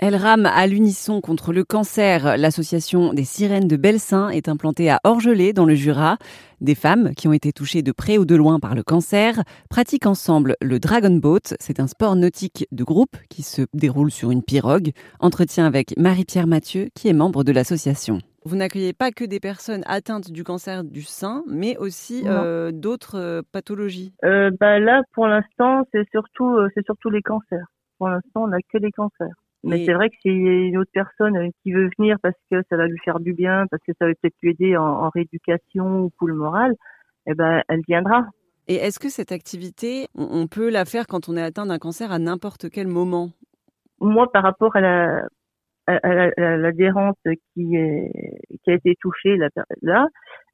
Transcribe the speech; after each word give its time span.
Elle 0.00 0.14
rame 0.14 0.46
à 0.46 0.64
l'unisson 0.68 1.20
contre 1.20 1.52
le 1.52 1.64
cancer. 1.64 2.36
L'association 2.36 3.12
des 3.12 3.24
sirènes 3.24 3.66
de 3.66 3.76
Belsin 3.76 4.28
est 4.28 4.48
implantée 4.48 4.88
à 4.90 5.00
Orgelé, 5.02 5.52
dans 5.52 5.64
le 5.64 5.74
Jura. 5.74 6.18
Des 6.60 6.76
femmes 6.76 7.14
qui 7.16 7.26
ont 7.26 7.32
été 7.32 7.52
touchées 7.52 7.82
de 7.82 7.90
près 7.90 8.16
ou 8.16 8.24
de 8.24 8.36
loin 8.36 8.60
par 8.60 8.76
le 8.76 8.84
cancer 8.84 9.42
pratiquent 9.68 10.06
ensemble 10.06 10.54
le 10.62 10.78
Dragon 10.78 11.16
Boat. 11.16 11.56
C'est 11.58 11.80
un 11.80 11.88
sport 11.88 12.14
nautique 12.14 12.68
de 12.70 12.84
groupe 12.84 13.16
qui 13.28 13.42
se 13.42 13.62
déroule 13.74 14.12
sur 14.12 14.30
une 14.30 14.44
pirogue. 14.44 14.92
Entretien 15.18 15.66
avec 15.66 15.96
Marie-Pierre 15.96 16.46
Mathieu, 16.46 16.90
qui 16.94 17.08
est 17.08 17.12
membre 17.12 17.42
de 17.42 17.50
l'association. 17.50 18.20
Vous 18.44 18.54
n'accueillez 18.54 18.92
pas 18.92 19.10
que 19.10 19.24
des 19.24 19.40
personnes 19.40 19.82
atteintes 19.86 20.30
du 20.30 20.44
cancer 20.44 20.84
du 20.84 21.02
sein, 21.02 21.42
mais 21.48 21.76
aussi 21.76 22.22
euh, 22.24 22.70
d'autres 22.72 23.18
euh, 23.18 23.42
pathologies. 23.50 24.12
Euh, 24.24 24.52
bah 24.60 24.78
là, 24.78 25.02
pour 25.12 25.26
l'instant, 25.26 25.82
c'est 25.92 26.08
surtout, 26.12 26.56
c'est 26.74 26.84
surtout 26.84 27.10
les 27.10 27.20
cancers. 27.22 27.66
Pour 27.98 28.08
l'instant, 28.08 28.44
on 28.44 28.46
n'a 28.46 28.58
que 28.72 28.78
les 28.78 28.92
cancers. 28.92 29.34
Mais 29.64 29.84
c'est 29.84 29.92
vrai 29.92 30.08
que 30.08 30.16
s'il 30.22 30.40
y 30.40 30.48
a 30.48 30.52
une 30.52 30.78
autre 30.78 30.90
personne 30.92 31.36
euh, 31.36 31.48
qui 31.62 31.72
veut 31.72 31.90
venir 31.98 32.16
parce 32.22 32.36
que 32.50 32.62
ça 32.68 32.76
va 32.76 32.86
lui 32.86 32.98
faire 33.04 33.18
du 33.18 33.32
bien, 33.32 33.66
parce 33.70 33.82
que 33.82 33.92
ça 33.98 34.06
va 34.06 34.12
peut-être 34.14 34.36
lui 34.40 34.50
aider 34.50 34.76
en, 34.76 35.08
rééducation 35.10 36.04
ou 36.04 36.10
pour 36.16 36.28
le 36.28 36.34
moral, 36.34 36.74
eh 37.26 37.34
ben, 37.34 37.62
elle 37.68 37.82
viendra. 37.86 38.26
Et 38.68 38.76
est-ce 38.76 39.00
que 39.00 39.08
cette 39.08 39.32
activité, 39.32 40.06
on 40.14 40.46
peut 40.46 40.70
la 40.70 40.84
faire 40.84 41.06
quand 41.06 41.28
on 41.28 41.36
est 41.36 41.42
atteint 41.42 41.66
d'un 41.66 41.78
cancer 41.78 42.12
à 42.12 42.18
n'importe 42.18 42.70
quel 42.70 42.86
moment? 42.86 43.30
Moi, 44.00 44.30
par 44.30 44.42
rapport 44.42 44.76
à 44.76 44.80
la, 44.80 45.22
l'adhérente 46.36 47.18
qui, 47.24 47.74
qui 48.62 48.70
a 48.70 48.74
été 48.74 48.94
touchée 49.00 49.36
là, 49.38 49.48
là, 49.80 50.06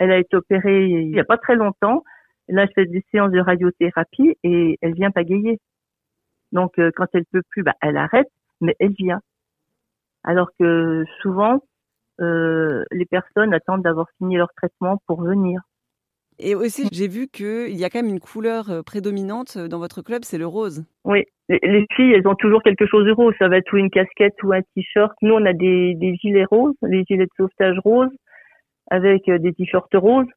elle 0.00 0.10
a 0.10 0.18
été 0.18 0.36
opérée 0.36 0.86
il 0.86 1.12
n'y 1.12 1.20
a 1.20 1.24
pas 1.24 1.38
très 1.38 1.54
longtemps. 1.54 2.02
Là, 2.48 2.66
je 2.66 2.72
fais 2.74 2.86
des 2.86 3.04
séances 3.12 3.30
de 3.30 3.40
radiothérapie 3.40 4.34
et 4.42 4.78
elle 4.82 4.94
vient 4.94 5.12
pagayer. 5.12 5.60
Donc, 6.52 6.78
euh, 6.78 6.90
quand 6.96 7.06
elle 7.12 7.26
peut 7.26 7.42
plus, 7.50 7.62
bah, 7.62 7.74
elle 7.80 7.96
arrête 7.96 8.28
mais 8.60 8.76
elle 8.78 8.92
vient. 8.92 9.20
Alors 10.24 10.50
que 10.58 11.04
souvent, 11.22 11.62
euh, 12.20 12.84
les 12.90 13.06
personnes 13.06 13.54
attendent 13.54 13.82
d'avoir 13.82 14.06
fini 14.18 14.36
leur 14.36 14.52
traitement 14.56 15.00
pour 15.06 15.22
venir. 15.22 15.60
Et 16.38 16.54
aussi, 16.54 16.88
j'ai 16.92 17.08
vu 17.08 17.28
qu'il 17.28 17.76
y 17.76 17.84
a 17.84 17.90
quand 17.90 18.02
même 18.02 18.10
une 18.10 18.20
couleur 18.20 18.70
euh, 18.70 18.82
prédominante 18.82 19.58
dans 19.58 19.78
votre 19.78 20.00
club, 20.00 20.24
c'est 20.24 20.38
le 20.38 20.46
rose. 20.46 20.84
Oui, 21.04 21.24
les 21.48 21.86
filles, 21.94 22.12
elles 22.12 22.26
ont 22.26 22.34
toujours 22.34 22.62
quelque 22.62 22.86
chose 22.86 23.06
de 23.06 23.12
rose. 23.12 23.34
Ça 23.38 23.48
va 23.48 23.58
être 23.58 23.72
ou 23.72 23.76
une 23.76 23.90
casquette 23.90 24.42
ou 24.42 24.52
un 24.52 24.62
t-shirt. 24.74 25.12
Nous, 25.22 25.34
on 25.34 25.44
a 25.44 25.52
des, 25.52 25.94
des 25.96 26.14
gilets 26.16 26.44
roses, 26.44 26.74
des 26.82 27.04
gilets 27.04 27.26
de 27.26 27.30
sauvetage 27.36 27.78
roses, 27.84 28.14
avec 28.90 29.28
euh, 29.28 29.38
des 29.38 29.52
t-shirts 29.52 29.94
roses. 29.94 30.28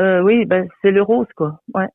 Euh, 0.00 0.22
oui, 0.22 0.46
ben, 0.46 0.68
c'est 0.80 0.90
le 0.90 1.02
rose, 1.02 1.26
quoi. 1.36 1.60
Ouais. 1.74 1.88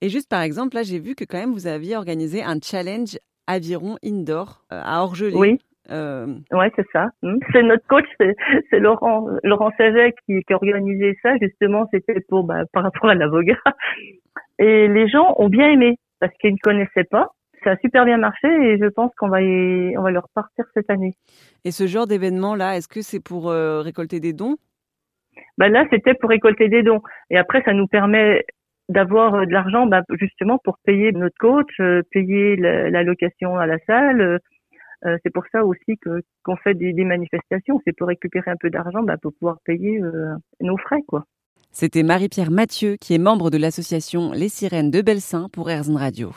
Et 0.00 0.08
juste 0.08 0.30
par 0.30 0.42
exemple, 0.42 0.76
là, 0.76 0.82
j'ai 0.82 0.98
vu 0.98 1.14
que 1.14 1.24
quand 1.24 1.38
même 1.38 1.52
vous 1.52 1.66
aviez 1.66 1.96
organisé 1.96 2.42
un 2.42 2.58
challenge 2.62 3.18
aviron 3.48 3.96
indoor 4.04 4.62
euh, 4.72 4.80
à 4.84 5.02
Orgelé. 5.02 5.34
Oui. 5.34 5.58
Euh... 5.90 6.26
Ouais, 6.52 6.70
c'est 6.76 6.86
ça. 6.92 7.06
Hmm. 7.22 7.38
C'est 7.50 7.62
notre 7.62 7.86
coach, 7.86 8.04
c'est 8.18 8.78
Laurent 8.78 9.26
Laurent 9.42 9.72
Saget 9.78 10.14
qui, 10.26 10.42
qui 10.44 10.52
a 10.52 10.56
organisé 10.56 11.16
ça. 11.22 11.36
Justement, 11.40 11.88
c'était 11.92 12.20
pour 12.28 12.44
bah, 12.44 12.64
par 12.72 12.82
rapport 12.84 13.10
à 13.10 13.14
l'avocat. 13.14 13.58
Et 14.58 14.86
les 14.86 15.08
gens 15.08 15.34
ont 15.38 15.48
bien 15.48 15.70
aimé 15.70 15.98
parce 16.20 16.32
qu'ils 16.40 16.52
ne 16.52 16.58
connaissaient 16.62 17.08
pas. 17.10 17.28
Ça 17.64 17.70
a 17.70 17.76
super 17.78 18.04
bien 18.04 18.18
marché 18.18 18.48
et 18.48 18.78
je 18.78 18.86
pense 18.86 19.10
qu'on 19.16 19.28
va 19.28 19.42
y, 19.42 19.96
on 19.96 20.02
va 20.02 20.10
leur 20.10 20.28
partir 20.34 20.64
cette 20.74 20.90
année. 20.90 21.14
Et 21.64 21.70
ce 21.70 21.86
genre 21.86 22.06
d'événement 22.06 22.54
là, 22.54 22.76
est-ce 22.76 22.86
que 22.86 23.00
c'est 23.00 23.22
pour 23.22 23.50
euh, 23.50 23.80
récolter 23.80 24.20
des 24.20 24.32
dons? 24.32 24.56
Bah 25.56 25.68
là, 25.68 25.84
c'était 25.90 26.14
pour 26.14 26.30
récolter 26.30 26.68
des 26.68 26.82
dons. 26.82 27.00
Et 27.30 27.38
après, 27.38 27.62
ça 27.64 27.72
nous 27.72 27.86
permet 27.86 28.44
d'avoir 28.88 29.34
euh, 29.34 29.46
de 29.46 29.52
l'argent 29.52 29.86
bah, 29.86 30.02
justement 30.12 30.58
pour 30.62 30.78
payer 30.84 31.12
notre 31.12 31.36
coach, 31.38 31.68
euh, 31.80 32.02
payer 32.10 32.56
la, 32.56 33.02
location 33.02 33.56
à 33.56 33.66
la 33.66 33.78
salle. 33.86 34.20
Euh, 34.20 35.16
c'est 35.22 35.32
pour 35.32 35.44
ça 35.52 35.64
aussi 35.64 35.96
que 36.00 36.22
qu'on 36.42 36.56
fait 36.56 36.74
des, 36.74 36.92
des 36.92 37.04
manifestations, 37.04 37.80
c'est 37.84 37.96
pour 37.96 38.08
récupérer 38.08 38.50
un 38.50 38.56
peu 38.58 38.68
d'argent 38.68 39.02
bah, 39.02 39.16
pour 39.16 39.32
pouvoir 39.32 39.58
payer 39.64 40.00
nos 40.60 40.76
frais 40.76 41.02
quoi. 41.06 41.24
C'était 41.70 42.02
Marie-Pierre 42.02 42.50
Mathieu 42.50 42.96
qui 43.00 43.14
est 43.14 43.18
membre 43.18 43.50
de 43.50 43.58
l'association 43.58 44.32
Les 44.32 44.48
Sirènes 44.48 44.90
de 44.90 45.00
Belsin 45.00 45.48
pour 45.52 45.70
Erzn 45.70 45.96
Radio. 45.96 46.30